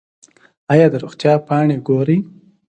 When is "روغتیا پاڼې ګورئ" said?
1.03-2.17